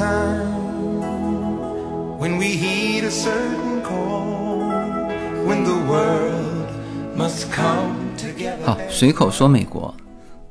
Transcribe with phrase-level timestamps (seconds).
[0.00, 0.98] time
[2.18, 4.62] when we heed a certain call,
[5.46, 6.68] when the world
[7.14, 8.64] must come together.
[8.64, 9.94] 好，随口说美国。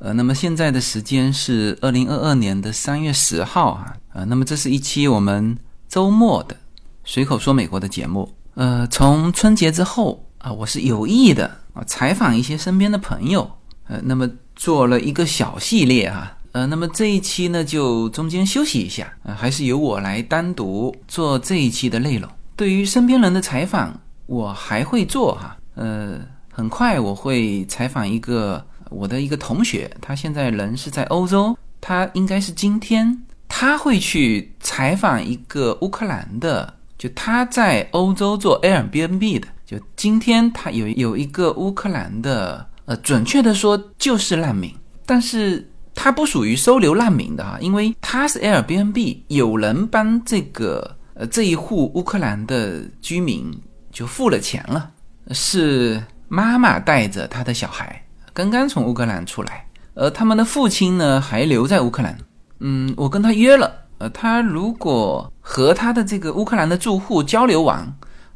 [0.02, 5.57] 呃，那么现在的时间是二零二二年的三月十号啊，呃，那么这是一期我们
[5.88, 6.56] 周末的
[7.04, 8.32] 随口说美国的节目。
[8.54, 13.50] 呃，从春节之后啊，我是有意的啊采访一些身边的朋友，
[13.88, 22.30] 呃，那么做了一个小系列哈、呃，那么这一期呢就中间休息一下，呃，还是由我来单独做这一期的内容。
[22.56, 26.20] 对于身边人的采访，我还会做哈，呃，
[26.52, 28.66] 很快我会采访一个。
[28.92, 44.73] 我的一个同学，他现在人是在欧洲，他应该是今天他会去采访一个乌克兰的，就他在欧洲做 Airbnb 的，就今天他有有一个乌克兰的，呃，准确的说就是难民，
[45.06, 45.70] 但是
[46.02, 53.52] 他不属于收留难民的哈，因为他是 Airbnb，有人帮这个呃这一户乌克兰的居民
[53.92, 54.92] 就付了钱了，
[55.31, 58.02] 是妈妈带着他的小孩。
[58.33, 62.17] 刚刚从乌克兰出来，而他们的父亲呢还留在乌克兰。
[62.61, 67.86] 嗯，我跟他约了，呃，他如果和他的这个乌克兰的住户交流完，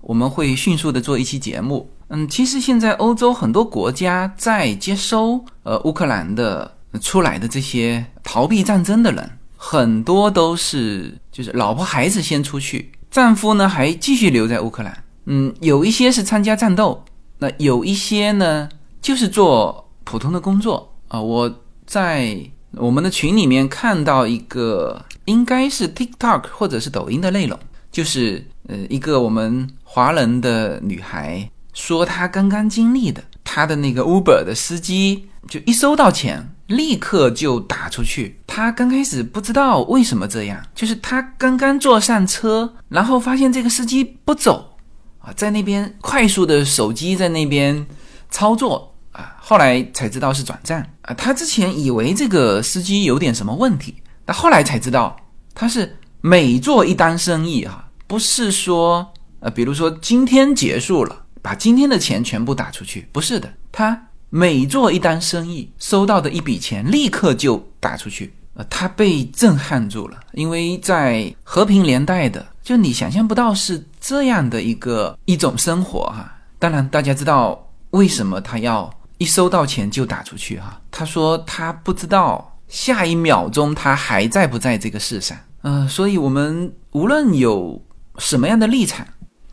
[0.01, 1.89] 我们会迅速的做一期节目。
[2.09, 6.69] 嗯，其实现在欧洲很多国家在接收呃乌克兰的
[7.01, 15.03] 出来的这些逃避战争的人，很多都是就是老婆孩子先出去，丈夫呢还继续留在乌克兰。
[15.25, 17.05] 嗯，有一些是参加战斗，
[17.39, 18.69] 那有一些呢
[19.01, 19.79] 就是做。
[20.05, 21.49] 普通的工作啊，我
[21.85, 22.37] 在
[22.73, 27.57] 我们的群里面看到一个，应该是 TikTok 或者是抖音的内容，
[27.89, 44.77] 就是呃一个我们华人的女孩说她刚刚经历的，她的那个 Uber 的司机就一收到钱立刻就打出去，他刚开始不知道为什么这样，就是他刚刚坐上车，然后发现这个司机不走
[45.19, 47.85] 啊，在那边快速的手机在那边
[48.29, 48.89] 操作。
[49.13, 51.13] 啊，后来才知道是转账啊。
[51.13, 53.93] 他之前以为这个司机有点什么问题，
[54.25, 55.15] 但后来才知道
[55.53, 59.07] 他是每做一单生意哈，不是说
[59.39, 68.33] 呃，比如说今天结束了，把今天的钱全部打出去，不是的，他每做一单生意收到的一笔钱立刻就打出去。
[68.55, 76.35] 呃，他被震撼住了，因为在和平年代的，就你想象不到是这样的一个一种生活哈。
[76.57, 78.91] 当然，大家知道为什么他要。
[79.19, 87.81] 一收到钱就打出去哈，他说他不知道下一秒钟他还在不在这个世上，嗯，所以我们无论有
[88.17, 89.07] 什么样的立场，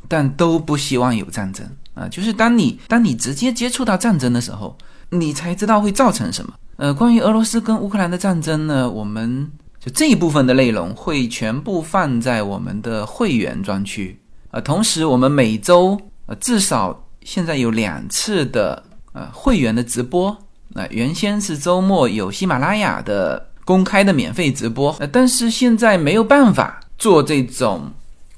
[0.08, 1.64] 但都不希望有战争
[2.00, 2.08] 啊。
[2.08, 4.76] 就是当你当你直接接触到战争的时候，
[5.10, 6.54] 你才知道会造成什么。
[6.76, 14.18] 呃，关于俄罗斯跟乌克兰的战争呢，我们就这一部分的内容会全部放在我们的会员专区
[14.50, 14.60] 啊。
[14.60, 18.82] 同时，我们每周呃至少现在有两次的。
[19.12, 20.38] 呃，会员的直播，
[20.68, 27.90] 那原先是周末有喜马拉雅的公开的免费直播，呃，但是现在没有办法做这种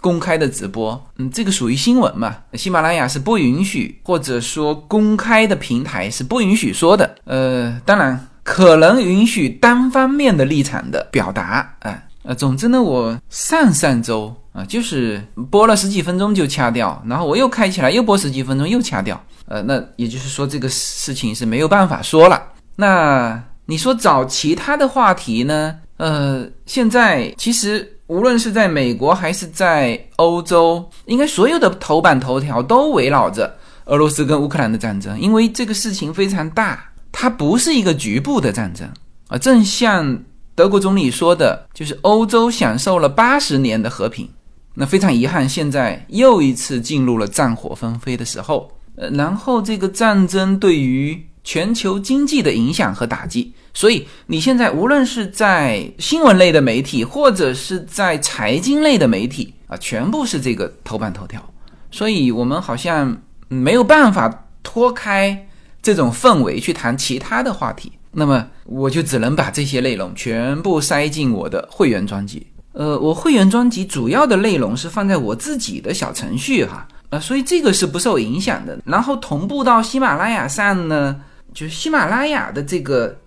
[0.02, 19.18] 公开的直播，嗯，这个属于新闻嘛，喜马拉雅是不允许，或者说公开的平台是不允许说的，呃，当然可能允许单方面的立场的表达，啊，呃，总之呢，我上上周啊，就是播了十几分钟就掐掉，然后我又开起来又播十几分钟又掐掉。
[19.46, 22.42] 呃，那也就是说，这个事情是没有办法说了。
[22.74, 25.76] 那你说找其他的话题呢？
[25.98, 33.50] 呃，现在其实无论是在美国还是在欧洲，应该所有的头版头条都围绕着
[33.86, 38.86] 俄罗斯跟乌克兰的战争，因为这个事情非常大，它不是一个局部的战争
[39.28, 39.38] 啊。
[39.38, 40.22] 正像
[40.54, 44.28] 德国总理说的，就是欧洲享受了八十年的和平，
[44.74, 48.70] 那非常遗憾，现在又一次进入了战火纷飞的时候。
[48.94, 61.42] 呃，然后这个战争对于全球经济的影响和打击，所以你现在无论是在新闻类的媒体，或者是在财经类的媒体啊，全部是这个头版头条。
[61.90, 63.16] 所以我们好像
[63.48, 65.46] 没有办法脱开
[65.82, 67.92] 这种氛围去谈其他的话题。
[68.10, 72.46] 那么我就只能把这些内容全部塞进我的会员专辑。
[72.72, 76.86] 呃，我会员专辑主要的内容是放在我自己的小程序哈。
[77.08, 78.78] 呃，所以这个是不受影响的。
[78.84, 81.20] 然后同步到喜马拉雅上呢，
[81.52, 83.18] 就喜马拉雅的这个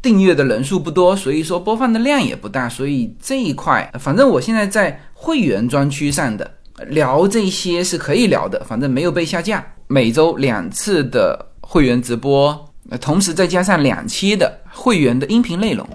[0.00, 2.68] 订阅的人数不多，所以说播放的量也不大。
[2.68, 6.50] 所以这一块，反正我现在在会员专区上的
[6.88, 9.64] 聊这些是可以聊的，反正没有被下架。
[9.88, 15.86] 每周两次的会员直播，同时再加上两期的会员的音频内容，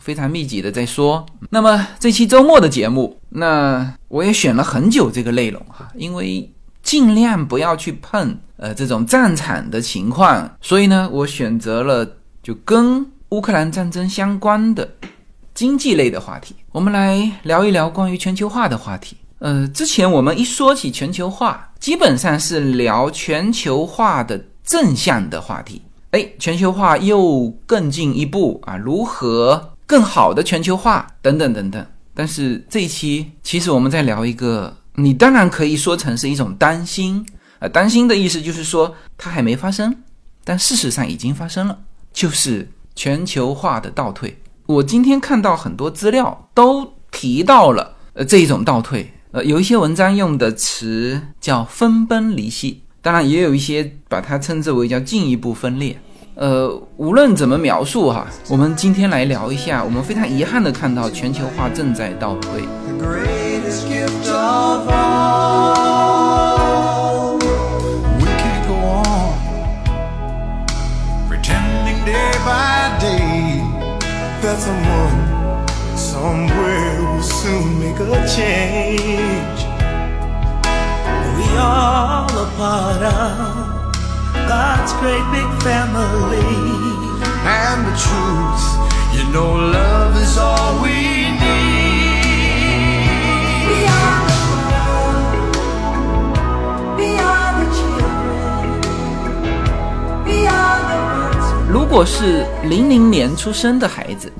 [0.00, 1.24] 非常密集的在说。
[1.50, 6.50] 那么这期周末的节目，那我也选了很久这个内容哈，因为
[6.82, 12.06] 尽量不要去碰呃这种战场的情况，所以呢，我选择了
[12.42, 14.86] 就跟乌克兰战争相关的
[15.54, 19.16] 经济类的话题，我们来聊一聊关于全球化的话题。
[19.38, 25.80] 呃，之前我们一说起全球化，基本上是聊全球化的正向的话题。
[26.10, 31.86] 哎，全球化又更进一步啊，如何更好的全球化等等等等。
[32.12, 37.24] 但是这一期其实我们在聊一个，你当然可以说成是一种担心
[37.60, 39.96] 啊，担心的意思就是说它还没发生，
[40.44, 41.78] 但事实上已经发生了，
[42.12, 44.38] 就是全球化的倒退。
[44.66, 52.82] 我今天看到很多资料都提到了呃这一种倒退，呃有一些文章用的词叫分崩离析。
[53.00, 55.98] 当然，也有一些把它称之为叫进一步分裂。
[56.36, 59.82] 呃，无论怎么描述哈，我们今天来聊一下。
[59.82, 62.62] 我们非常遗憾的看到全球化正在倒退。
[74.54, 74.58] All
[77.22, 78.04] soon make a
[78.36, 79.60] change.
[81.36, 83.94] We all a part of
[84.46, 86.44] God's great big family.
[87.44, 88.64] And the truth,
[89.16, 92.52] you know, love is all we need.
[93.68, 95.56] We are the world.
[96.98, 98.80] We are the children.
[100.26, 101.46] We are the ones.
[101.70, 104.32] 如果是零零年出生的孩子，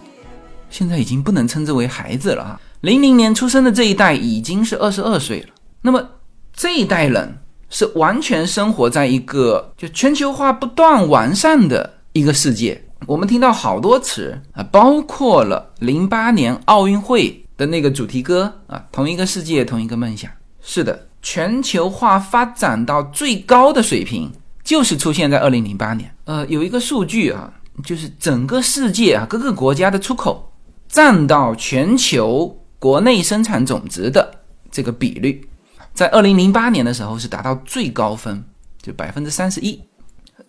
[0.72, 2.60] 现在已经不能称之为孩子了哈。
[2.80, 5.48] 零零年出生的这一代已经是二十二岁了。
[5.82, 6.04] 那么
[6.52, 7.38] 这一代人
[7.70, 12.82] 是完全生活在一个就全球化不断完善的一个世界。
[13.06, 20.30] 我们听到好多词啊，包括了零八年奥运会的那个主题歌啊，同一个世界，同一个梦想。
[20.60, 24.30] 是的，全球化发展到最高的水平，
[24.62, 26.14] 就是出现在二零零八年。
[26.24, 27.52] 呃，有一个数据啊，
[27.84, 30.51] 就是整个世界啊，各个国家的出口
[30.92, 34.32] 占到全球国内生产总值的
[34.70, 35.42] 这个比率。
[35.94, 38.44] 在二零零八年的时候是达到最高分，
[38.80, 39.82] 就百分之三十一，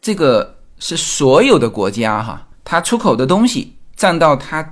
[0.01, 4.63] 这个是所有的国家哈，它出口的东西占到它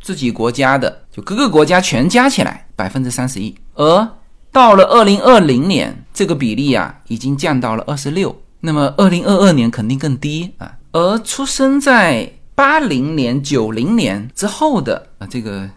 [0.00, 3.52] 自己国家的，就各个国家全加起来百分之三十一。
[3.74, 4.08] 而
[4.52, 8.34] 到了二零二零年，这个比例啊已经降到了二十六。
[8.60, 10.72] 那么二零二二年肯定更低啊。
[10.92, 15.70] 而出生在八零年、九零年之后的啊，这个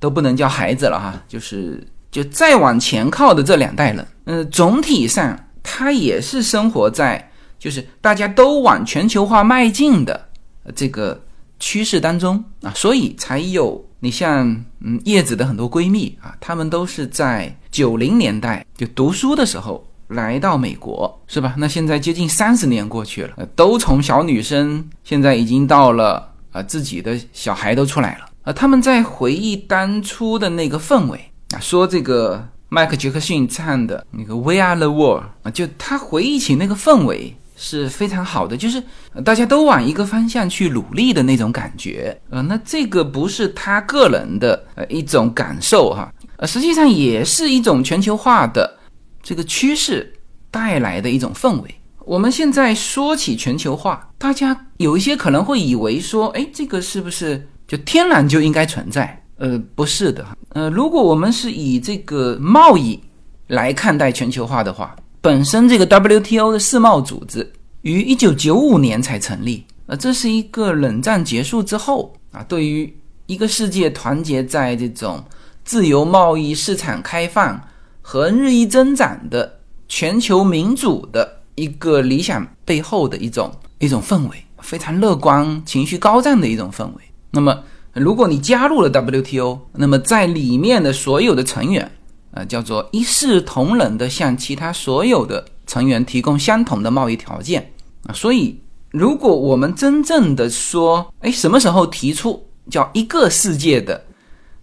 [0.00, 1.86] 都不能叫孩子了哈，就是。
[2.12, 10.28] 就再往前靠的这两代人，嗯，总体上他也是生活在就是大家都往全球化迈进的
[10.74, 11.18] 这个
[11.58, 14.46] 趋势当中啊，所以才有你像
[14.80, 21.54] 嗯叶子的很多闺蜜啊，她们都是在九零年代就读书的时候来到美国，是吧？
[21.58, 31.20] 那现在接近三十年过去了，都从小女生现在已经到了啊自己的小孩都出来了啊，他们在回忆当初的那个氛围。
[31.54, 38.82] 啊，说这个迈克杰克逊唱的那个《We Are the World》啊，就他回忆起那个氛围是非常好的，就是
[39.22, 42.18] 大家都往一个方向去努力的那种感觉。
[42.30, 48.78] 呃，那这个不是他个人的呃一种感受哈，呃，实际上也是一种全球化的
[49.22, 50.12] 这个趋势
[50.50, 51.74] 带来的一种氛围。
[52.04, 59.22] 我们现在说起全球化，大家有一些可能会以为说，哎，这个是不是就天然就应该存在？
[59.36, 63.00] 呃，不是的，呃，如果我们是以这个贸易
[63.46, 67.48] 来看待全球化的话，本身这个 WTO 的世贸组织
[67.82, 72.92] 于一九九五年才成立，呃，这是一个冷战结束之后啊，对于
[73.26, 75.24] 一个世界团结在这种
[75.64, 77.60] 自由贸易市场开放
[78.02, 87.02] 和日益增长的全球民主的一个理想背后的一种一种氛围，非常乐观、情绪高涨的一种氛围。
[87.30, 87.64] 那么。
[87.94, 91.92] 如果你加入了 WTO，那么在里面的所有的成员，
[92.30, 97.70] 啊，叫做一视同仁的向其他所有的成员提供相同的贸易条件
[98.04, 98.14] 啊。
[98.14, 98.58] 所以，
[98.92, 104.06] 如果我们真正的说，哎，什么时候提出叫一个世界的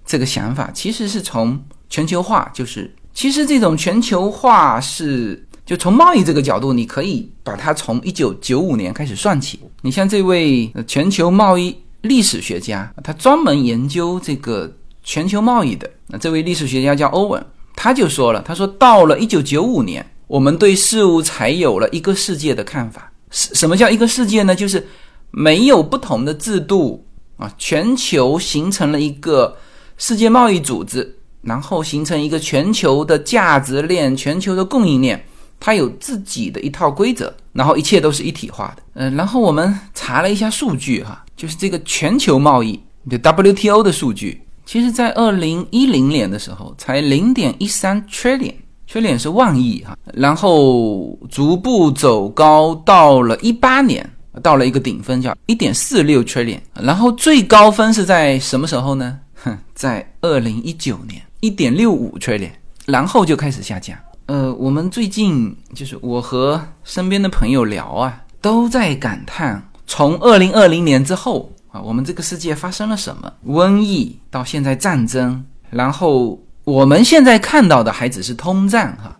[0.03, 9.59] 这个想法，其实是从全球化，就是其实这种全球化是就从贸易这个角度，你可以把它从一九九五年开始算起。
[9.81, 11.75] 你像这位全球贸易。
[12.03, 14.73] 历史学家，他专门研究这个
[15.03, 15.91] 全球贸易的。
[16.07, 17.45] 那这位历史学家叫欧文，
[17.75, 23.11] 他就说了，他说到了一九九五年，我们对事物才有了一个世界的看法。
[23.31, 24.55] 什什么叫一个世界呢？
[24.55, 24.87] 就是
[25.31, 29.57] 没有不同的制度啊，全球形成了一个
[29.97, 35.23] 世界贸易组织，然后形成一个全球的价值链、全球的供应链，
[35.59, 38.83] 它有自己的一套规则，然后一切都是一体化的。
[38.93, 42.79] 嗯，然后我们查了一下数据哈，就是这个全球贸易，
[43.09, 48.53] 就 WTO 的数据，其实在二零一零年的时候才零点一三 trillion。
[48.91, 54.03] 缺点是万亿哈，然后逐步走高，到了一八年，
[54.41, 59.19] 到了一个顶峰，叫一点四六 trillion，然后最高分是在什么时候呢？
[59.43, 62.51] 哼，在二零一九年，一点六五 trillion，
[62.85, 63.97] 然后就开始下降。
[64.25, 73.33] 呃，我们最近就是我和身边的朋友聊啊，都在感叹，从二零二零年之后啊，我们这个世界发生了什么？
[73.47, 76.39] 瘟疫到现在战争，然后。
[76.65, 79.17] 我们现在看到的还只是通胀哈，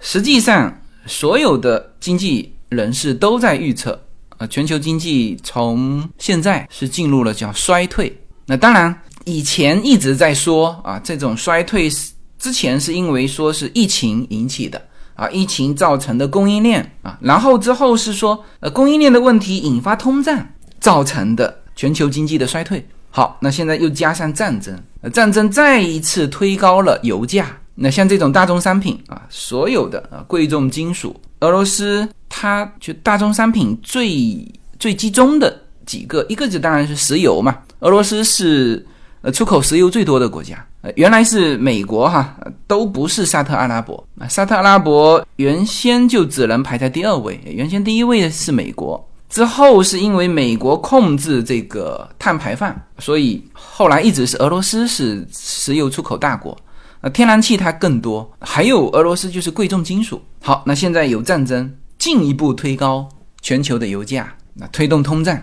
[0.00, 3.96] 实际上所有的经济人士都在预测，
[4.38, 8.20] 呃，全球经济从现在是进入了叫衰退。
[8.46, 14.80] 那当然，以前一直在说啊，这种衰退是之前是因为说是疫情引起的
[15.14, 20.48] 啊，疫情造成的供应链啊，然后之后是说呃供应链的问题引发通胀
[20.80, 22.82] 造成的全球经济的衰退。
[23.10, 24.82] 好，那现在又加上战争，
[25.12, 27.54] 战争再一次推高了油价。
[27.74, 34.46] 那像这种大宗商品啊，所有的啊贵重金属，俄罗斯它就大宗商品最
[34.78, 37.58] 最集中的几个，一个就当然是石油嘛。
[37.80, 38.84] 俄罗斯是
[39.22, 49.04] 呃出口石油最多的国家，呃原来是美国哈，都不是沙特阿拉伯啊，沙特阿拉伯原先就只能排在第二位，原先第一位是美国。
[49.28, 56.56] 之后是因为美国控制这个碳排放，所以后来一直是俄罗斯是石油出口大国，
[57.02, 60.18] 那天然气它更多，还有俄罗斯就是贵重金属。
[60.40, 63.06] 好，那现在有战争，进一步推高
[63.42, 65.38] 全球的油价，那推动通胀。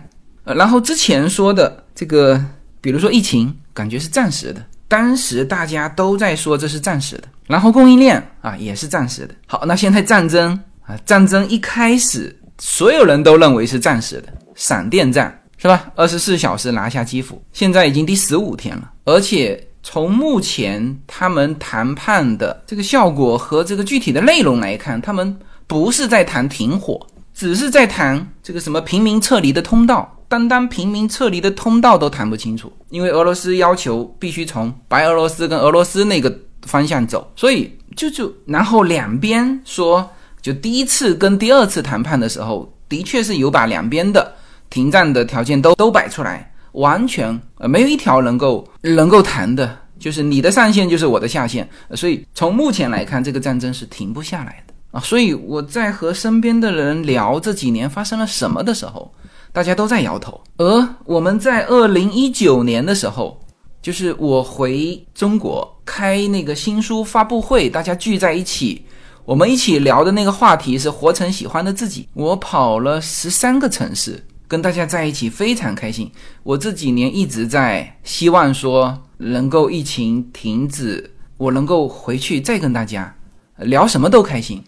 [0.46, 2.44] 呃，然后之前说的这个，
[2.82, 9.36] 比如说疫情，感觉是暂时的，当时大家都在说这是暂时的，然后供应链啊也是暂时的。
[9.46, 12.36] 好，那现在战争啊，战争一开始。
[12.58, 15.92] 所有人都认为是暂时的闪电战，是吧？
[15.94, 18.94] 二十四小时拿下基辅，现在已经第十五天了。
[19.04, 30.15] 而且从目前他们谈判的这个效果和这个具体的内容来看，他们不是在谈停火，只是在谈这个什么平民撤离的通道。
[30.36, 40.10] 单单平民撤离的通道都谈不清楚，因为俄罗斯要求必须从白俄罗斯跟俄罗斯那个方向走，所以就就然后两边说。
[40.42, 44.32] 就第一次跟第二次谈判的时候，的确是有把两边的
[44.70, 55.02] 停战的条件都都摆出来，完全呃没有一条能够能够谈的，就是你的上限就是我的下限，所以从目前来看，这个战争是停不下来的啊。
[55.02, 59.12] 所以我在和身边的人聊这几年发生了什么的时候，
[59.56, 60.42] 大家都在摇头。
[60.58, 63.40] 而我们在二零一九年的时候，
[63.82, 68.86] 就是我回中国开那个新书发布会，大家聚在一起。
[69.24, 72.06] 我们一起聊的那个话题是活成喜欢的自己。
[72.14, 76.12] 我跑了十三个城市，跟大家在一起非常开心。
[76.44, 83.16] 我这几年一直在希望说能够疫情停止，我能够回去再跟大家
[83.60, 84.62] 聊什么都开心。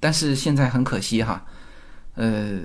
[0.00, 1.44] 但是现在很可惜哈，
[2.14, 2.58] 呃，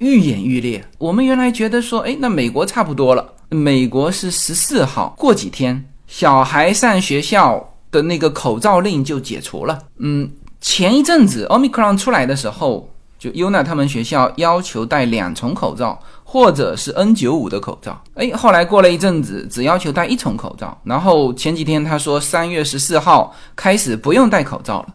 [0.00, 0.84] 愈演愈烈。
[0.98, 3.24] 我们原来觉得说，哎，那美国差不多了。
[3.48, 9.78] 美国是十四号，过几天小孩上学校的那个口罩令就解除了。
[9.98, 10.30] 嗯。
[10.62, 12.86] 前一阵子，omicron 出来的时候，
[13.18, 17.98] 就 UNA 他们学校要求戴两重口罩，或者是 N95 的口罩。
[18.12, 20.78] 哎，后来过了一阵子，只要求戴一重口罩。
[20.84, 24.94] 然后前几天他说三月十四号开始不用戴口罩了。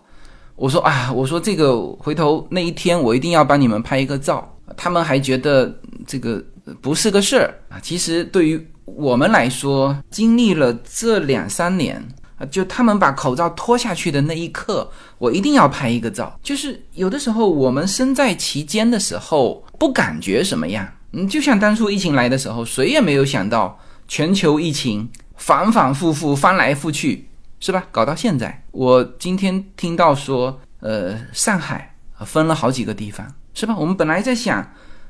[0.56, 4.48] 我说啊，我说这个回头那一天我一定要帮你们拍一个照。
[4.78, 5.74] 他们还觉得
[6.08, 6.44] 这个
[6.82, 7.80] 不是个事儿啊。
[7.82, 12.04] 其实对于我们来说，经历了这两三年。
[12.38, 16.38] 啊，就他们把口罩脱下去的那一刻，我一定要拍一个照。
[16.44, 20.86] 就是有的时候我们身在其间的时候，不感觉什么样。
[21.14, 23.80] 嗯，就像当初疫情来的时候，谁也没有想到
[24.10, 27.26] 全球疫情反反复复、翻来覆去，
[27.62, 27.88] 是吧？
[27.90, 31.96] 搞到现在，我今天听到说，呃，上海
[32.26, 33.76] 分了好几个地方，是吧？
[33.76, 34.64] 我们本来在想，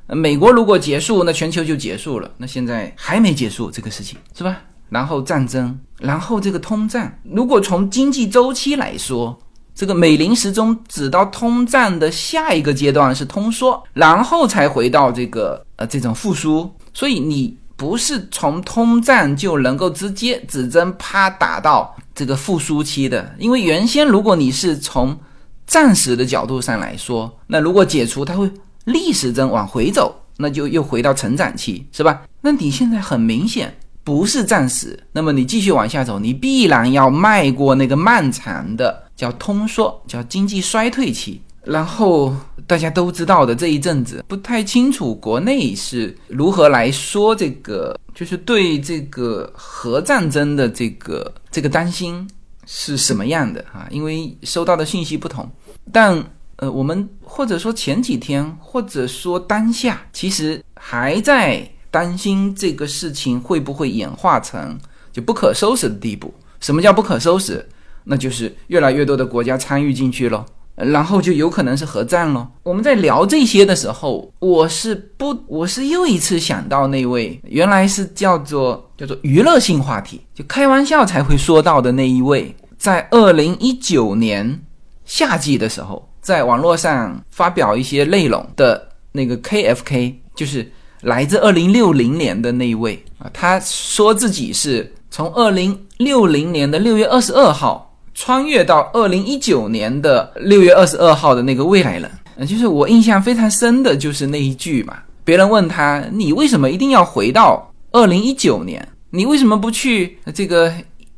[0.07, 2.31] 美国如果结束，那全球就结束了。
[2.37, 4.55] 那现在还没结束这个事情，是吧？
[4.87, 7.11] 然后战争，然后这个通胀。
[7.23, 9.37] 如果从经济周期来说，
[9.73, 16.71] 这个美林时钟指到通胀的下一个阶段是通缩，然后才回到这个呃这种复苏。
[16.93, 25.17] 所以你不是从通胀就能够直接指针啪打到这个复苏期的，因为原先如果你是从
[25.65, 28.49] 暂时的角度上来说，那如果解除，它会
[28.85, 30.21] 逆时针往回走。
[30.37, 32.23] 那就又回到成长期，是吧？
[32.41, 41.41] 那你现在很明显不是暂时，那么你继续往下走，你必然要迈过那个漫长的叫通缩，叫经济衰退期。
[41.63, 42.35] 然后
[42.67, 52.27] 大家都知道的这一阵子，不太清楚国内是如何来说这个，就是对这个核战争的这个这个担心
[52.65, 53.87] 是什么样的啊？
[53.89, 55.49] 因为收到的信息不同，
[55.91, 56.23] 但。
[56.57, 64.79] 呃，我们或者说前几天，或者说当下，其实还在担心这个事情会不会演化成
[65.11, 66.33] 就不可收拾的地步。
[66.61, 67.67] 什么叫不可收拾？
[68.05, 70.45] 那就是越来越多的国家参与进去了，
[70.75, 72.47] 然后就有可能是核战了。
[72.63, 84.61] 我们在聊这些的时候，我是不，我是又一次想到那位原来是叫做叫做娱乐性话题，就开玩笑才会说到的那一位，在二零一九年
[85.05, 86.07] 夏季的时候。
[86.25, 90.67] 在网络上发表一些内容的那个 KFK，就是
[91.01, 97.84] 来自二零六零年的那一位啊，他说自己是从二零六零年的六月二十二号
[98.15, 102.09] 穿越到二零一九年的六月二十二号的那个未来人。
[102.47, 108.87] 就是我印象非常深的就是那一句嘛，别人问他，你为什么一定要回到二零一九年？
[109.11, 110.73] 你为什么不去这个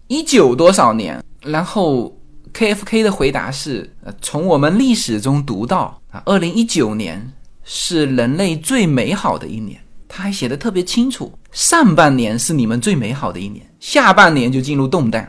[0.07, 1.23] 一九多少年？
[1.41, 2.13] 然后。
[2.53, 7.21] K F K 的回答是：呃，从我们历史中读到啊，二零一九年
[7.63, 9.79] 是人类最美好的一年。
[10.07, 15.23] 他还写的特别清楚，上半年是你们最美好的一年，下半年就进入动荡。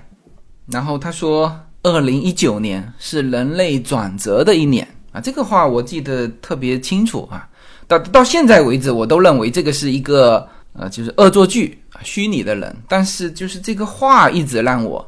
[0.71, 7.49] 然后他说，二零一九年是人类转折的一年啊，这个话我记得特别清楚啊。
[7.87, 12.77] 到到现在为止，我都认为这个是一个呃，就是恶作剧啊，虚拟的人。
[12.87, 15.05] 但是就是这个话一直让我。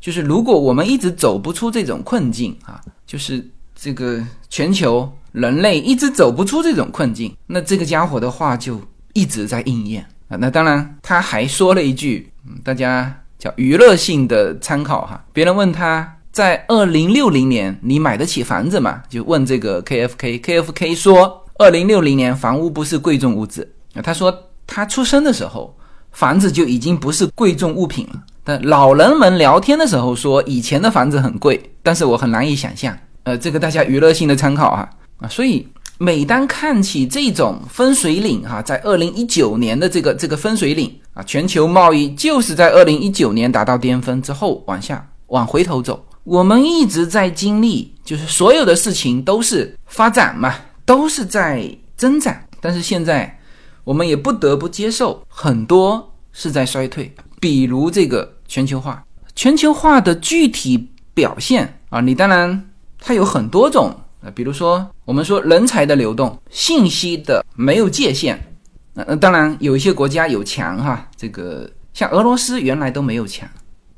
[0.00, 8.80] 就是如果我们一直走不出这种困境啊，就是这个全球人类一直走不出这种困境，那这个家伙的话就
[9.12, 10.36] 一直在应验啊。
[10.36, 15.20] 那当然，他还说了一句，嗯，大家叫娱乐性的参考哈。
[15.32, 19.02] 别人问他在二零六零年你买得起房子吗？
[19.08, 23.68] 就问这个 KFK，KFK 说二零六零年房屋不是贵重物质。
[24.00, 24.32] 他说
[24.64, 25.76] 他出生的时候
[26.12, 28.22] 房子就已经不是贵重物品了。
[28.44, 32.96] 但老人们聊天的时候说，以前的房子很贵，但是我很难以想象。
[33.24, 35.28] 呃，这个大家娱乐性的参考哈啊。
[35.28, 35.66] 所以
[35.98, 46.04] 每当看起这种分水岭哈，在二零一九年的这个这个分水岭啊，全球贸易就是在二零一九年达到巅峰之后往下往回头走。
[46.24, 53.38] 我们一直在经历，就是所有的事情都是发展嘛，都是在增长，但是现在
[53.84, 57.12] 我们也不得不接受很多是在衰退。
[57.40, 62.70] 比如这个全球化，全球化的具体表现啊，你当然
[63.00, 68.51] 它有很多种啊，比如说我们说人才的流动，信息的没有界限，
[68.94, 73.48] 那那当然有一些国家有强哈，这个像俄罗斯原来都没有强，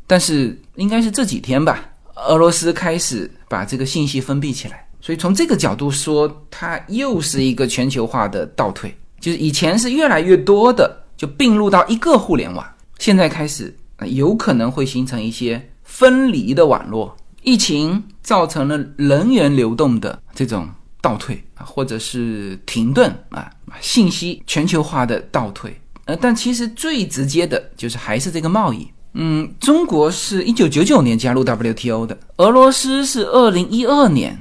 [0.07, 1.85] 但是应该是这几天吧，
[2.29, 12.65] 俄罗斯开始把这个信息封闭起来，所以从这个角度说，它又是一个全球化的倒退，就是以前是越来越多的就并入到一个互联网。
[12.99, 13.75] 现在开始，
[14.07, 17.17] 有可能会形成一些分离的网络。
[17.43, 20.67] 疫情造成了人员流动的这种
[21.05, 23.51] 倒退啊，或者是停顿啊，
[23.83, 25.79] 信息全球化的倒退。
[26.07, 28.89] 呃，但其实最直接的就是还是这个贸易。
[29.13, 34.41] 嗯，中国是一九九九年加入 WTO 的，俄罗斯是二零一二年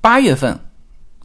[0.00, 0.58] 八月份，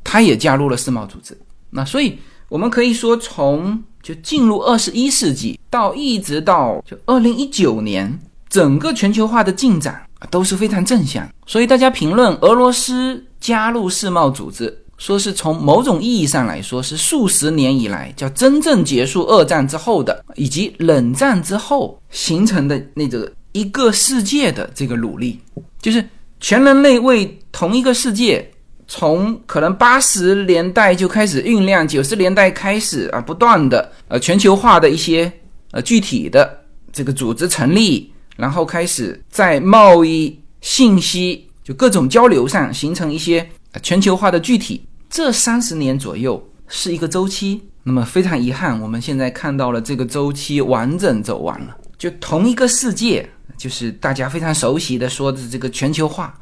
[0.03, 1.35] 它也加入了世贸组织。
[1.71, 3.83] 那所以我们可以说从。
[4.05, 11.27] 就进入二十一世纪，到一直到就二零一九年，整个全球化的进展都是非常正向。
[11.47, 25.39] 所以大家评论俄罗斯加入世贸组织，说是从某种意义上来说，是数十年以来叫真正结束二战之后的，以及冷战之后形成的那个一个世界的这个努力，
[25.79, 26.03] 就是
[26.39, 28.51] 全人类为同一个世界。
[28.87, 35.31] 从可能八十年代就开始酝酿，九十年代开始啊，不断的呃全球化的一些
[35.69, 36.57] 呃具体的
[36.91, 43.45] 这个组织成立，然后开始在贸易、信息就各种交流上形成一些
[43.83, 44.85] 全球化的具体。
[45.09, 47.61] 这三十年左右是一个周期。
[47.83, 56.33] 那么非常遗憾，我们现在看到了这个周期完整走完了，就同一个世界，就是大家非常熟悉的说的这个全球化。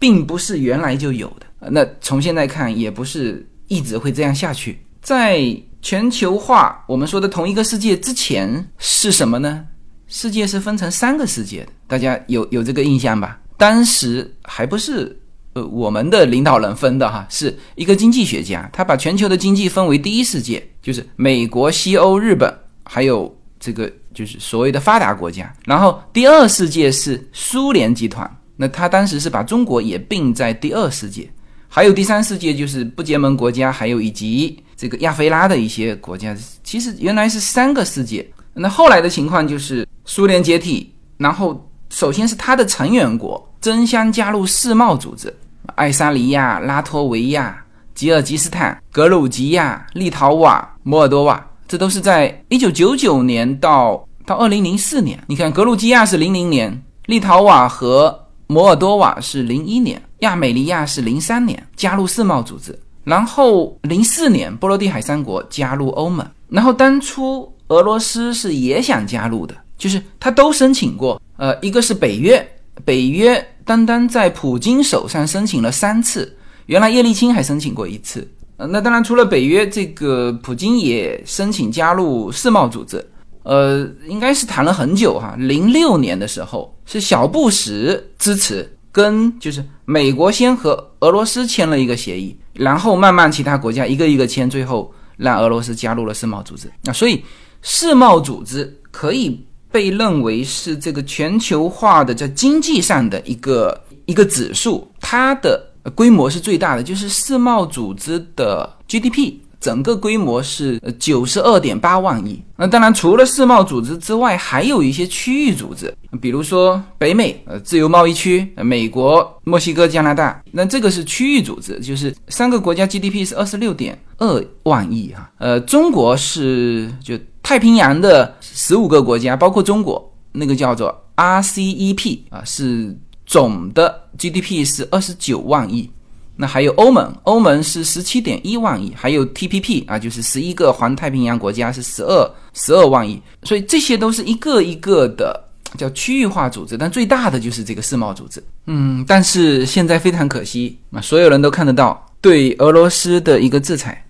[0.00, 4.78] 并不是原来就有的，那从现在看也不是一直会这样下去。
[5.02, 5.40] 在
[5.82, 9.64] 全球化我们说的同一个世界之前是什么呢？
[10.06, 13.40] 世界是分成三个世界的，大家有有这个印象吧？
[13.58, 15.14] 当时还不是
[15.52, 22.50] 呃我们的领导人分的哈，是一个经济学家，他把全球的经济分为第一世界，就是美国、西欧、日本，
[22.84, 31.28] 还有这个就是所谓的发达国家，然后第二世界是苏联集团，那他当时是把中国也并在第二世界，
[31.66, 38.24] 还有第三世界就是不结盟国家，还有以及这个亚非拉的一些国家，其实原来是三个世界。
[38.54, 45.34] 那后来的情况就是苏联解体，然后首先是他的成员国争相加入世贸组织，
[45.74, 47.62] 爱沙尼亚、拉脱维亚、
[47.94, 55.18] 吉尔吉斯坦、格鲁吉亚、立陶宛、摩尔多瓦，这都是在一九九九年到到二零零四年。
[55.26, 64.88] 你看，格鲁吉亚是零零年，立陶宛和摩尔多瓦是零一年，亚美尼亚是零三年加入世贸组织，然后零四年波罗的。
[64.88, 67.52] 海三国加入欧盟，然后当初。
[67.68, 71.20] 俄罗斯是也想加入的，就是他都申请过。
[71.38, 72.44] 呃，一个是北约，
[72.84, 78.28] 北约单单在普京手上申请了三次，原来叶利钦还申请过一次。
[78.56, 83.02] 呃，那当然除了北约，这个普京也申请加入世贸组织。
[83.44, 85.36] 呃，应该是谈了很久哈。
[85.38, 96.68] 零六年的时候是小布什支持，跟就是美国先和俄罗斯签了一个协议，然后慢慢其他国家一个一个签，最后让俄罗斯加入了世贸组织。
[96.82, 97.22] 那所以。
[97.60, 112.42] 世贸组织可以被认为是这个全球化的在经济上的一个一个指数，它的规模是最大的，就是世贸组织的 GDP 整个规模是九十二点八万亿。
[112.56, 125.30] 那当然，除了世贸组织之外，还有一些区域组织，比如说北美呃自由贸易区，美国、墨西哥、加拿大，那这个是区域组织，就是三个国家 GDP 是二十六点二万亿哈。
[125.38, 127.18] 呃，中国是就。
[127.40, 135.90] 太平洋的十五个国家，包括中国，那个叫做 RCEP 啊，是总的 GDP 是二十九万亿。
[136.36, 143.18] 那还有欧盟，欧盟是十七点一万亿，还有 TPP 啊，就是十一个环太平洋国家是十二十二万亿。
[143.44, 145.42] 所以这些都是一个一个的
[145.78, 148.44] 叫区域化组织，但最大的就是这个世贸组织。
[148.66, 154.04] 嗯，但是现在非常可惜啊，所有人都看得到对俄罗斯的一个制裁。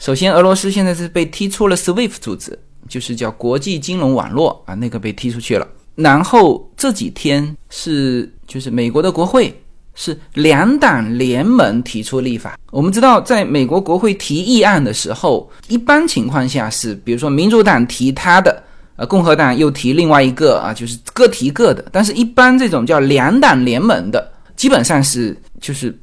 [0.00, 2.58] 首先，俄罗斯现在是被踢出了 SWIFT 组织。
[2.88, 5.64] 就是叫国际金融网络啊，那个被踢出去了。
[5.94, 9.56] 然后这几天是就是美国的国会
[9.94, 12.58] 是两党联盟提出立法。
[12.72, 18.60] 我们知道，在美国国会提议案的时候，一般情况下是，比如说民主党提他的，
[18.96, 21.84] 呃，共和党又提另外一个啊，就是各提各的。
[21.92, 25.96] 但是，一般这种叫两党联盟的，基本上是就是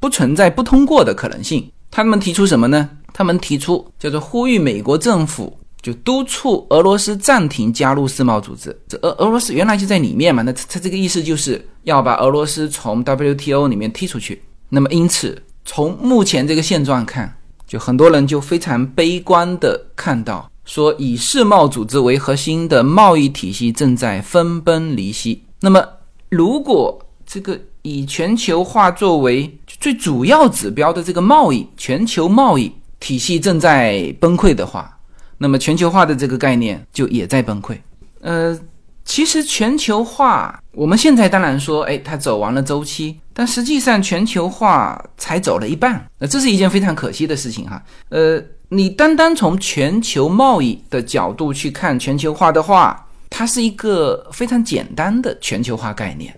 [0.00, 1.70] 不存在不通过的可能性。
[1.88, 2.88] 他们提出什么呢？
[3.12, 5.56] 他们提出叫做呼吁美国政府。
[5.82, 8.72] 就督促俄罗斯暂停加入世贸组织。
[8.86, 14.40] 这俄俄罗斯原来就在里面嘛，那他这个意思就是要把俄罗斯从 WTO 里面踢出去。
[14.68, 25.42] 那么因此，从目前这个现状看，就很多人就非常悲观的看到，说以世贸组织为核心的贸易体系正在分崩离析。
[25.58, 25.84] 那么，
[26.28, 26.96] 如果
[27.26, 34.96] 这个以全球化作为最主要指标的这个贸易全球贸易体系正在崩溃的话，
[35.36, 37.76] 那么全球化的这个概念就也在崩溃。
[38.20, 38.56] 呃，
[39.04, 46.00] 其实全球化，我们现在当然说，哎，它走完了周期，但实际上全球化才走了一半。
[46.16, 47.82] 那这是一件非常可惜的事情哈。
[48.10, 56.32] 呃，你单单从全球贸易的角度去看全球化的话，它是一个非常简单的全球化概念，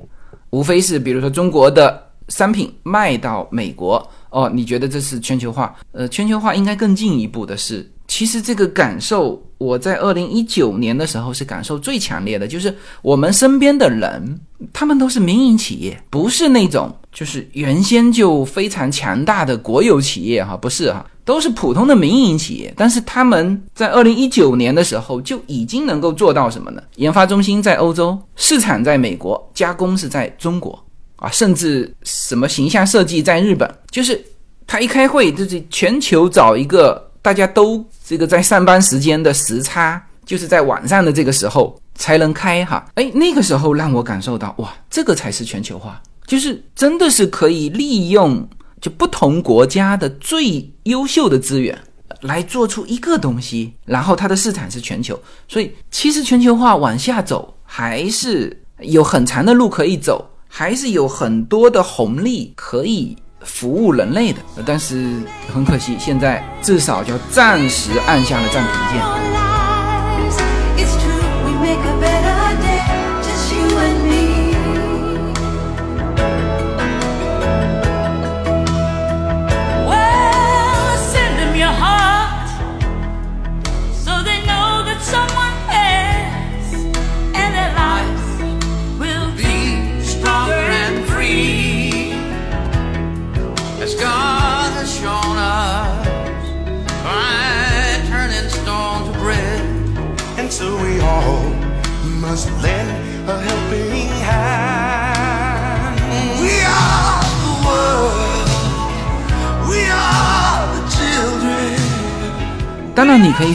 [0.48, 5.74] 无非是比如说中国的商品卖到美国，哦，你觉得这是全球化？
[5.92, 7.88] 呃，全球化应该更进一步的是。
[8.06, 14.38] 其实这个感受，我在二零一九年的时候是感受最强烈的，就是我们身边的人，
[14.72, 22.74] 他们都是民营企业，不是那种就是原先就非常强大的国有企业哈，不是哈，都是普通的民营企业。
[22.76, 26.82] 但是他们在二零一九年的时候就已经能够做到什么呢？
[26.96, 30.78] 研发中心在欧洲，市场在美国，加工是在中国
[31.24, 34.22] 啊，甚至什么形象设计在日本，就是
[34.66, 37.02] 他一开会就是全球找一个。
[37.24, 42.84] 大家都这个在上班时间的时差，就是在晚上的这个时候才能开哈。
[42.96, 48.46] 哎，那个时候让我感受到，哇，这个才是全球化，就是真的是可以利用
[48.78, 51.74] 就不同国家的最优秀的资源
[52.20, 55.18] 来做出一个东西，然后它的市场是全球。
[55.48, 63.16] 所以其实全球化往下走还是有很长的路可以走，还是有很多的红利可以。
[63.40, 65.20] 服务人类的，但是
[65.52, 69.53] 很可惜，现在至少叫暂时按下了暂停键。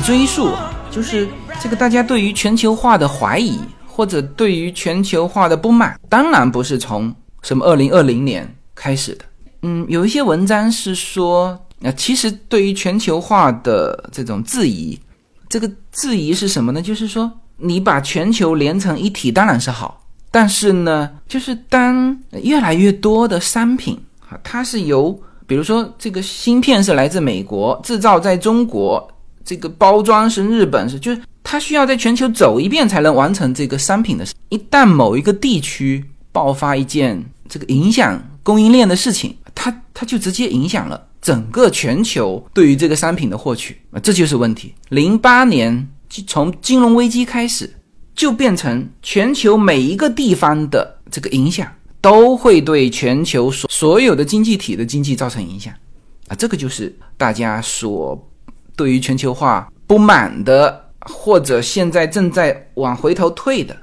[0.09, 1.29] 追溯啊，就是
[1.61, 9.25] 这个大家对于全球化的怀疑，或者对于全球化的不满，当然不是从什么二零二零年开始的。
[9.61, 14.99] 嗯，有一些文章是说，那其实对于全球化的这种质疑，
[15.47, 16.81] 这个质疑是什么呢？
[16.81, 23.95] 就是说，你把全球连成一体当然是好，但是呢，就是当越来越多的商品
[24.27, 29.07] 啊，它是由比如说这个芯片是来自美国，制造在中国，
[29.49, 34.31] 这个包装是日本，是就是它需要在全球走一遍才能完成这个商品的事。
[34.49, 44.75] 一旦某一个地区爆发一件这个影响供应链的事情，它它就直接影响了整个全球对于这个商品的获取啊，这就是问题。
[44.89, 45.89] 零八年
[46.27, 47.67] 从金融危机开始，
[48.13, 51.67] 就变成全球每一个地方的这个影响
[52.01, 55.73] 都会对全球所所有的经济体的经济造成影响
[56.27, 58.15] 啊，这个就是大家所
[58.79, 63.75] 对于全球化不满的，或者现在正在往回头退的。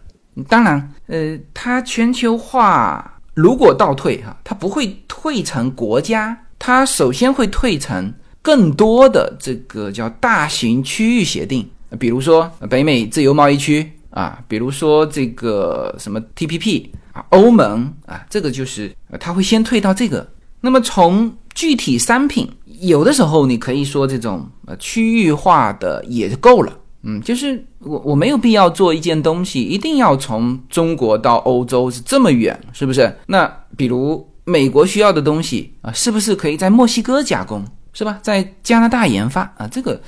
[0.48, 3.12] 当然，呃，它全球化。
[3.34, 20.26] 如果倒退哈，它不会退成国家，它首先会退成更多的这个叫大型区域协定，比如说北美自由贸易区啊，比如说这个什么 TPP 啊，欧盟啊，这个就是它会先退到这个。
[20.62, 26.72] 那么从具体商品，有的时候你可以说这种呃区域化的也就够了。
[27.08, 33.14] 嗯，就是我我没有必要做一件东西，一定要从中国到欧洲是这么远，是不是？
[33.26, 38.18] 那比如美国需要的东西啊，是不是可以在墨西哥加工，是吧？
[38.22, 40.00] 在加拿大研发啊，这个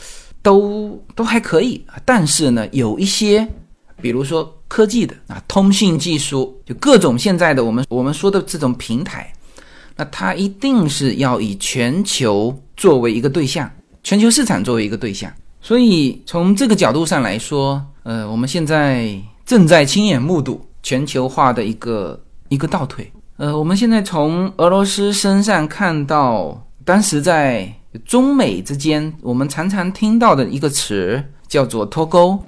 [0.43, 1.85] 都都还可以。
[2.05, 3.47] 但是呢，有一些，
[4.03, 9.33] 比如说科技的啊，通信技术，就各种现在的我们我们说的这种平台，
[9.99, 13.69] 那它一定是要以全球作为一个对象，
[14.05, 15.31] 全球市场作为一个对象。
[15.61, 19.13] 所以从这个角度上来说，呃，我们现在
[19.45, 23.13] 正在亲眼目睹全球化的一个一个倒退。
[23.39, 27.73] 呃，我们现在从俄罗斯身上看到，当时在
[28.05, 32.39] 中美之间，我们常常听到的一个词叫做脱钩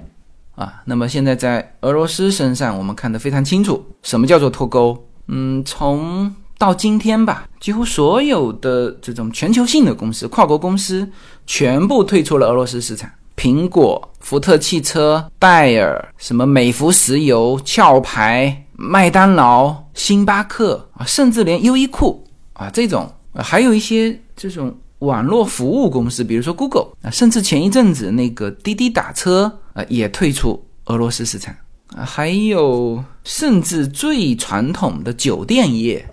[0.55, 0.81] 啊。
[0.85, 4.97] 那么现在在俄罗斯身上，我们看得非常清楚，什么叫做脱钩？
[5.27, 11.09] 嗯，从到今天吧，几乎所有的这种全球性的公司、跨国公司
[11.47, 13.09] 全部退出了俄罗斯市场。
[13.35, 31.55] 苹果、福特汽车、戴尔、什么美孚石油、壳牌、麦当劳、星巴克啊，甚至连优衣库啊这种，还有一些这种网络服务公司，比如说 Google 啊，甚至前一阵子那个滴滴打车啊也退出俄罗斯市场
[31.95, 36.07] 啊，还有甚至最传统的酒店业。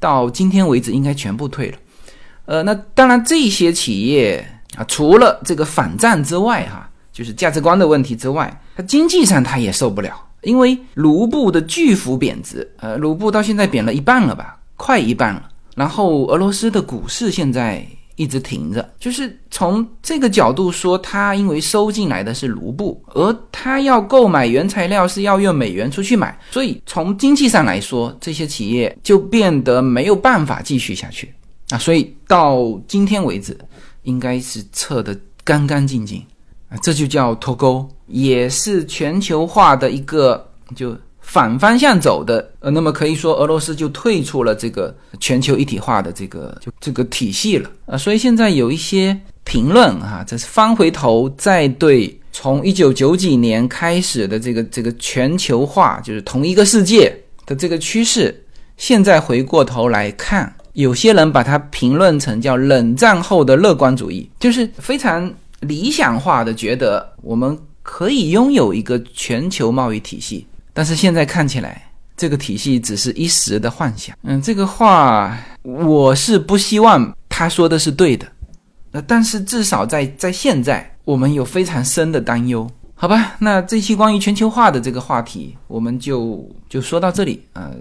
[0.00, 1.78] 到今天为止，应该全部退了。
[2.46, 15.48] 呃，那当然，这些企业啊，除了这个反战之外，哈，就是价值观的问题之外，它经济上它也受不了，因为卢布的巨幅贬值，呃，卢布到现在贬了一半了吧，快一半了。
[15.74, 17.86] 然后俄罗斯的股市现在。
[18.18, 31.32] 一直停着，就是从这个角度说，它因为收进来的是卢布，而它要购买原材料是要用美元出去买，所以从经济上来说，这些企业就变得没有办法继续下去
[31.70, 31.78] 啊。
[31.78, 33.56] 所以到今天为止，
[34.02, 36.20] 应该是撤得干干净净
[36.68, 40.94] 啊，这就叫脱钩，也是全球化的一个就。
[41.28, 47.98] 反方向走的，呃，那么可以说俄罗斯就退出了这个全球一体化的这个就这个体系了啊。
[47.98, 49.14] 所以现在有一些
[49.44, 57.14] 评论哈，这是翻回头再对从一九九几年开始的这个这个全球化，就是同一个世界
[57.44, 58.34] 的这个趋势，
[58.78, 70.46] 现在回过头来看，有些人把它评论成叫冷战后的乐观主义，就是非常理想化的觉得我们可以拥有一个全球贸易体系。
[70.78, 74.16] 但是现在看起来，这个体系只是一时的幻想。
[74.22, 78.24] 嗯，这个话我是不希望他说的是对的。
[78.92, 82.64] 呃，但是至少在在现在，我们有非常深的担忧。
[82.94, 87.42] 好吧，那这期关于全球化的这个话题，我们就就说到这里。
[87.54, 87.72] 呃，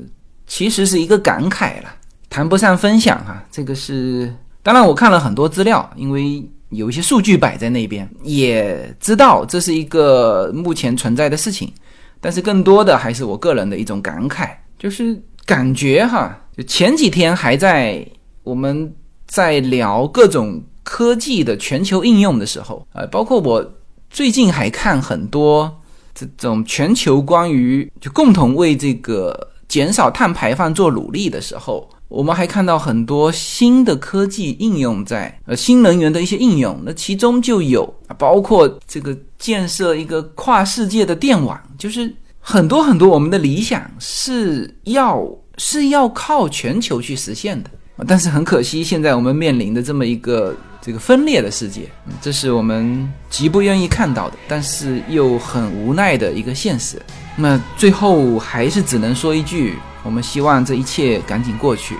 [0.47, 1.93] 其实是一个感慨了，
[2.31, 3.45] 谈不上分享哈。
[3.51, 4.33] 这个是
[4.63, 11.71] 当然，我看了很多资料，因为有一些数据摆在那边，也知道这是一个目前存在的事情。
[12.19, 18.05] 但是更多的还是我个人的一种感慨，就是感觉哈，就前几天还在
[18.43, 18.93] 我们
[19.27, 23.73] 在聊各种科技的全球应用的时候，呃，包括我
[24.09, 25.81] 最近还看很多
[26.15, 45.21] 这种全球关于就共同为这个减少碳排放做努力的时候，我们还看到很多新的科技应用在呃新能源的一些应用，那其中就有包括这个建设一个跨世界的电网，就是很多很多我们的理想是要
[45.57, 47.69] 是要靠全球去实现的，
[48.07, 51.89] 但是很可惜，现在我们面临的这么一个这个分裂的世界，
[52.21, 57.01] 这是我们极不愿意看到的，但是又很无奈的一个现实。
[57.37, 59.77] 那最后还是只能说一句。
[60.03, 61.97] 我们希望这一切赶紧过去，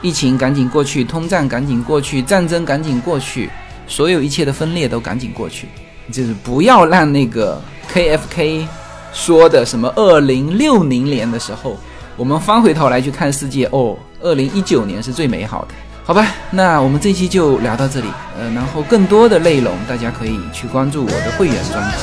[0.00, 3.50] 疫情赶紧过去，通胀赶紧过去，战争赶紧过去，
[3.86, 5.68] 所有一切的分裂都赶紧过去。
[6.10, 8.66] 就是不要让那个 KFK
[9.12, 11.76] 说的什么二零六零年的时候，
[12.16, 16.28] 我们翻回头来去看世界，哦，二零一九年是最美好的，好吧？
[16.50, 18.06] 那我们这期就聊到这里，
[18.38, 21.98] 呃，然后更多的内容大家可以去关注我的会员专辑。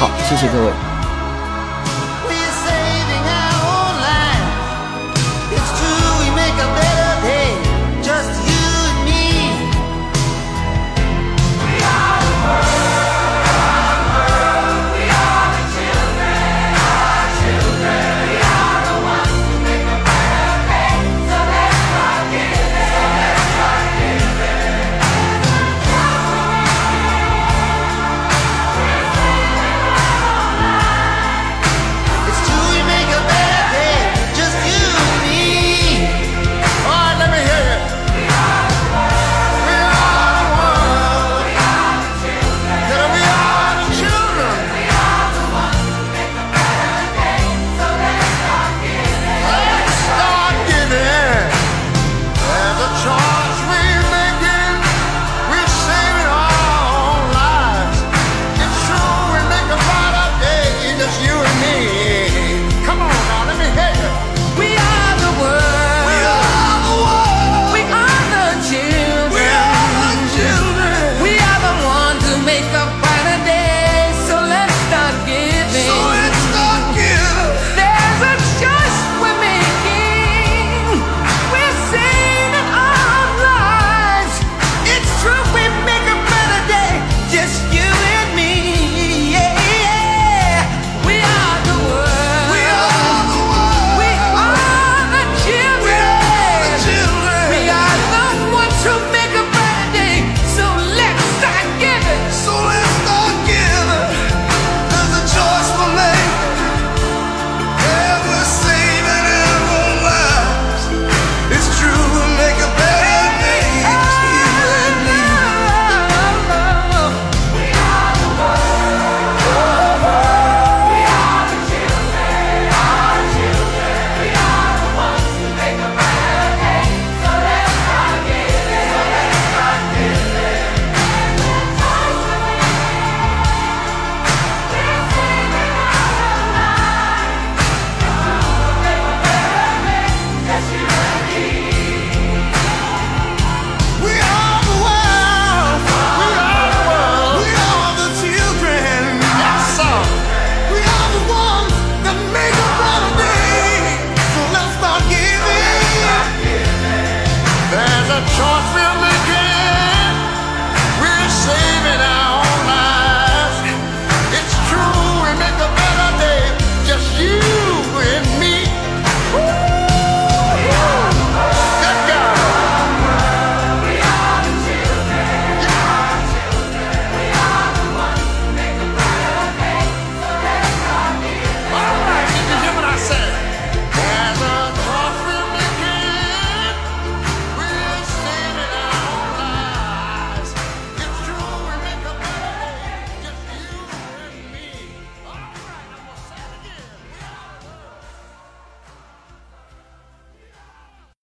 [0.00, 0.85] 好，谢谢各位。